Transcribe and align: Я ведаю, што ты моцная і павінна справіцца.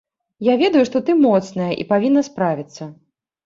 Я 0.47 0.55
ведаю, 0.61 0.83
што 0.89 1.03
ты 1.11 1.17
моцная 1.27 1.69
і 1.85 1.87
павінна 1.95 2.27
справіцца. 2.33 2.93